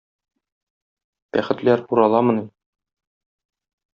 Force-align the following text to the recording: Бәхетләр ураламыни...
Бәхетләр 1.35 1.85
ураламыни... 1.97 2.47